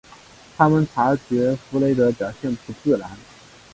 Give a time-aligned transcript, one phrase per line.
[0.57, 3.07] 他们察觉弗雷德表现不自然。